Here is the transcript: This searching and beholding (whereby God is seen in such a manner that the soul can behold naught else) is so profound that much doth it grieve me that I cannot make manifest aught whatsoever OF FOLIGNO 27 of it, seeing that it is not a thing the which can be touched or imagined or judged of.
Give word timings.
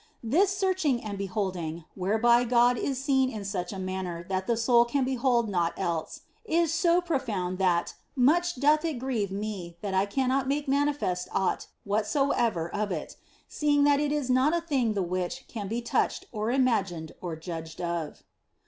This 0.23 0.49
searching 0.57 1.03
and 1.03 1.15
beholding 1.15 1.83
(whereby 1.93 2.43
God 2.43 2.75
is 2.75 2.99
seen 3.03 3.29
in 3.29 3.45
such 3.45 3.71
a 3.71 3.77
manner 3.77 4.25
that 4.29 4.47
the 4.47 4.57
soul 4.57 4.83
can 4.83 5.03
behold 5.03 5.47
naught 5.47 5.75
else) 5.77 6.21
is 6.43 6.73
so 6.73 7.01
profound 7.01 7.59
that 7.59 7.93
much 8.15 8.55
doth 8.55 8.83
it 8.83 8.95
grieve 8.97 9.29
me 9.31 9.77
that 9.81 9.93
I 9.93 10.07
cannot 10.07 10.47
make 10.47 10.67
manifest 10.67 11.27
aught 11.31 11.67
whatsoever 11.83 12.69
OF 12.69 12.71
FOLIGNO 12.71 12.81
27 12.87 12.87
of 12.87 12.91
it, 13.09 13.15
seeing 13.47 13.83
that 13.83 13.99
it 13.99 14.11
is 14.11 14.31
not 14.31 14.55
a 14.57 14.61
thing 14.61 14.95
the 14.95 15.03
which 15.03 15.45
can 15.47 15.67
be 15.67 15.83
touched 15.83 16.25
or 16.31 16.49
imagined 16.49 17.11
or 17.21 17.35
judged 17.35 17.79
of. 17.79 18.23